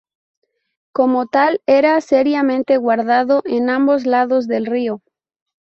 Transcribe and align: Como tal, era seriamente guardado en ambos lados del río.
Como 0.95 1.27
tal, 1.27 1.61
era 1.67 2.01
seriamente 2.01 2.77
guardado 2.77 3.43
en 3.45 3.69
ambos 3.69 4.07
lados 4.07 4.47
del 4.47 4.65
río. 4.65 5.03